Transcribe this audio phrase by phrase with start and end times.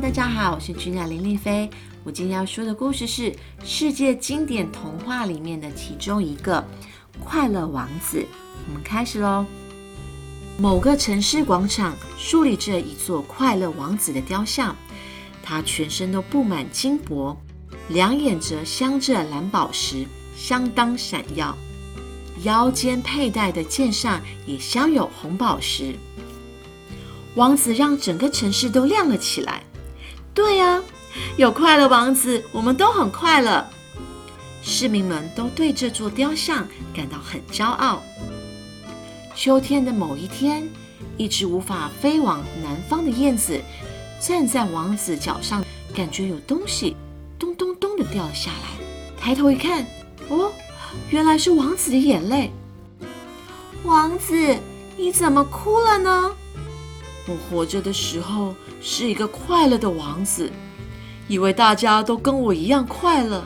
[0.00, 1.68] 大家好，我是君雅林丽菲。
[2.04, 6.60] 我今天要说的故事是世界经典童话里面的其中一个
[7.18, 8.18] 《快乐王子》。
[8.68, 9.44] 我们开始喽。
[10.56, 14.76] 某个城市广场竖立着一座快乐王子的雕像，
[15.42, 17.36] 他全身都布满金箔，
[17.88, 20.06] 两眼则镶着蓝宝石，
[20.36, 21.58] 相当闪耀。
[22.44, 25.96] 腰间佩戴的剑上也镶有红宝石。
[27.34, 29.64] 王子让整个城市都亮了起来。
[30.38, 30.80] 对呀，
[31.36, 33.66] 有快乐王子，我们都很快乐。
[34.62, 36.64] 市民们都对这座雕像
[36.94, 38.00] 感到很骄傲。
[39.34, 40.68] 秋天的某一天，
[41.16, 43.60] 一只无法飞往南方的燕子
[44.20, 46.94] 站在王子脚上，感觉有东西
[47.36, 48.84] 咚咚咚的掉了下来。
[49.20, 49.84] 抬头一看，
[50.28, 50.52] 哦，
[51.10, 52.52] 原来是王子的眼泪。
[53.82, 54.56] 王子，
[54.96, 56.30] 你怎么哭了呢？
[57.28, 60.50] 我活着的时候是一个快乐的王子，
[61.28, 63.44] 以为大家都跟我一样快乐。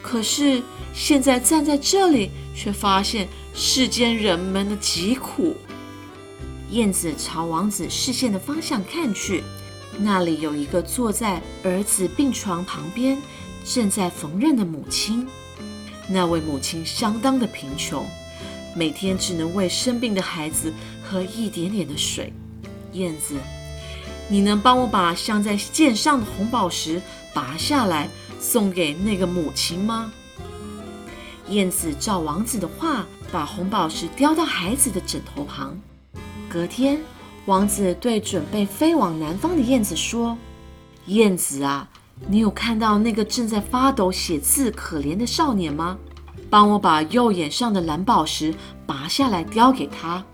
[0.00, 0.62] 可是
[0.94, 5.56] 现在站在这里，却发现世间人们的疾苦。
[6.70, 9.42] 燕子朝王子视线的方向看去，
[9.98, 13.20] 那里有一个坐在儿子病床旁边，
[13.64, 15.26] 正在缝纫的母亲。
[16.08, 18.06] 那位母亲相当的贫穷，
[18.76, 22.32] 每天只能喂生病的孩子喝一点点的水。
[22.92, 23.36] 燕子，
[24.28, 27.00] 你能帮我把镶在剑上的红宝石
[27.34, 30.12] 拔下来，送给那个母亲吗？
[31.48, 35.76] 燕子照王子的话，把红宝石叼到孩子的枕头旁。
[36.48, 37.00] 隔天，
[37.46, 40.36] 王子对准备飞往南方的燕子说
[41.06, 41.88] ：“燕子啊，
[42.28, 45.98] 你有看到那个正在发抖写字可怜的少年吗？
[46.48, 48.54] 帮我把右眼上的蓝宝石
[48.86, 50.24] 拔下来，叼给他。”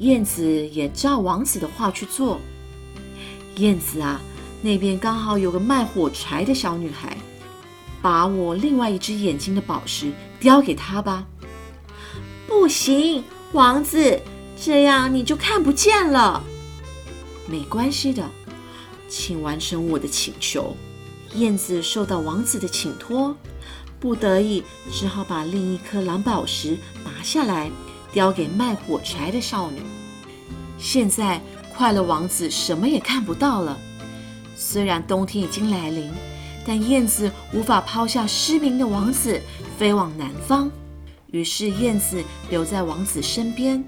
[0.00, 2.40] 燕子也照王子的话去做。
[3.56, 4.18] 燕子啊，
[4.62, 7.16] 那边刚好有个卖火柴的小女孩，
[8.00, 10.10] 把我另外一只眼睛的宝石
[10.40, 11.26] 叼给她吧。
[12.46, 14.18] 不行，王子，
[14.58, 16.42] 这样你就看不见了。
[17.46, 18.26] 没关系的，
[19.06, 20.74] 请完成我的请求。
[21.34, 23.36] 燕子受到王子的请托，
[24.00, 27.70] 不得已只好把另一颗蓝宝石拔下来。
[28.12, 29.78] 叼给卖火柴的少女。
[30.78, 31.40] 现在，
[31.76, 33.78] 快乐王子什么也看不到了。
[34.56, 36.10] 虽然冬天已经来临，
[36.66, 39.40] 但燕子无法抛下失明的王子
[39.78, 40.70] 飞往南方。
[41.30, 43.84] 于是，燕子留在王子身边，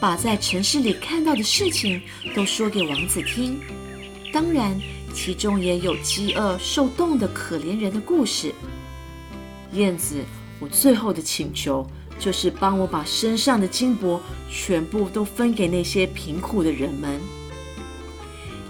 [0.00, 2.02] 把在城市里看到的事情
[2.34, 3.58] 都说给王子听。
[4.32, 4.78] 当然，
[5.14, 8.52] 其中也有饥饿、受冻的可怜人的故事。
[9.72, 10.22] 燕子，
[10.60, 11.86] 我最后的请求。
[12.18, 17.20] 就是帮我把身上的金箔全部都分给那些贫苦的人们。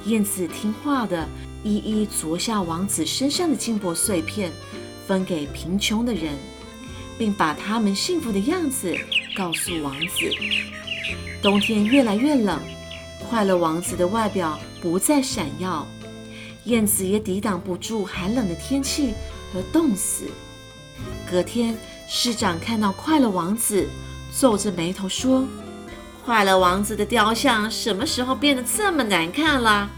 [0.06, 1.28] 燕子听话的，
[1.62, 4.53] 一一啄下王子身上的金箔碎片，
[5.06, 6.34] 分给贫穷的人，
[7.16, 8.94] 并把他们幸福的样子
[9.37, 10.31] 告诉王子。
[11.41, 12.60] 冬天越来越冷，
[13.28, 15.87] 快乐王子的外表不再闪耀，
[16.65, 19.15] 燕子也抵挡不住寒冷的天气
[19.53, 20.25] 和冻死。
[21.31, 21.77] 隔天。
[22.09, 23.88] 市长看到快乐王子，
[24.38, 25.47] 皱着眉头说
[26.25, 29.91] ：“快乐王子的雕像什么时候变得这么难看了？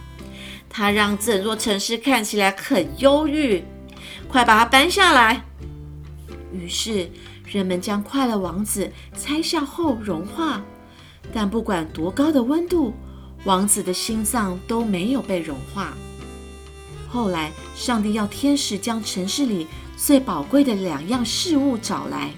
[0.69, 3.65] 他让整座城市看起来很忧郁，
[4.29, 5.45] 快把它搬下来。”
[6.53, 7.11] 于是
[7.45, 10.63] 人们将快乐王子拆下后融化，
[11.33, 12.95] 但不管多高的温度，
[13.45, 15.93] 王子的心脏都没有被融化。
[17.09, 22.35] 后来，上帝要天使将城市里最宝贵的两样事物找来，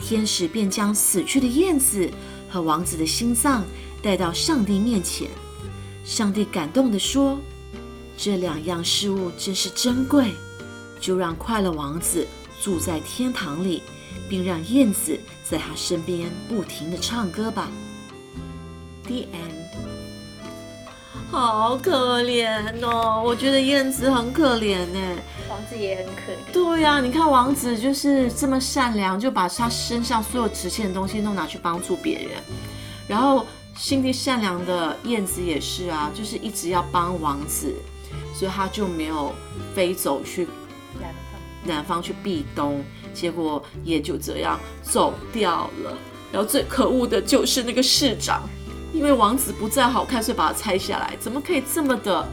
[0.00, 2.08] 天使便将死去的燕子
[2.48, 3.64] 和王子的心脏
[4.00, 5.28] 带到上帝面前。
[6.04, 7.38] 上帝感动地说
[8.16, 10.32] ：“这两样事物真是珍贵，
[11.00, 12.26] 就让快乐王子
[12.62, 13.82] 住在天堂里，
[14.28, 17.68] 并让燕子在他身边不停地唱歌吧。”
[19.04, 19.77] The end.
[21.30, 22.48] 好可怜
[22.82, 24.98] 哦，我觉得燕子很可怜呢，
[25.50, 26.52] 王子也很可怜。
[26.52, 32.30] 对呀，你看王子就是这么善良，就把他身上所有值钱的东西都拿去帮助别人。
[33.06, 33.46] 然后
[33.76, 37.74] 心地善良的燕子也是啊，就是一直要帮王子，
[38.34, 39.34] 所以他就没有
[39.74, 40.48] 飞走去
[40.98, 42.82] 南方，南方去避冬，
[43.12, 45.94] 结果也就这样走掉了。
[46.32, 48.48] 然后最可恶的就是那个市长。
[48.92, 51.16] 因为王子不再好看，所以把它拆下来。
[51.20, 52.26] 怎么可以这么的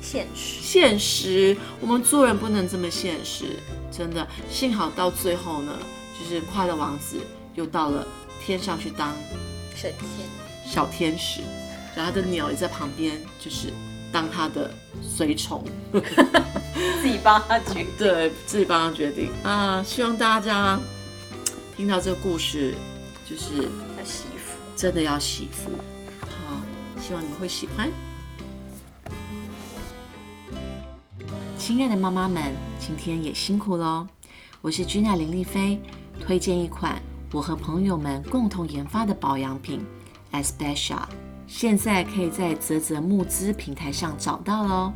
[0.00, 0.60] 现实？
[0.62, 3.56] 现实，我们做人不能这么现实，
[3.90, 4.26] 真的。
[4.50, 5.72] 幸好到最后呢，
[6.18, 7.18] 就是快乐王子
[7.54, 8.06] 又到了
[8.44, 9.14] 天上去当
[9.74, 11.42] 神仙、小天使，
[11.94, 13.72] 然后他的鸟也在旁边，就是
[14.10, 14.70] 当他的
[15.02, 15.64] 随从，
[17.02, 17.86] 自己帮他决定。
[17.98, 19.82] 对自己帮他决定啊。
[19.82, 20.80] 希望大家
[21.76, 22.74] 听到这个故事，
[23.28, 23.62] 就是
[23.98, 25.70] 要媳妇，真的要媳妇。
[27.00, 27.90] 希望你们会喜欢。
[31.56, 34.06] 亲爱的妈妈们，今天也辛苦喽！
[34.60, 35.80] 我是君娜林丽菲，
[36.20, 37.00] 推荐一款
[37.32, 39.84] 我和朋友们共同研发的保养品
[40.32, 41.02] Especial，
[41.46, 44.92] 现在可以在泽泽募资平台上找到喽。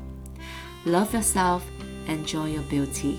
[0.87, 1.61] Love yourself,
[2.09, 3.17] enjoy your beauty.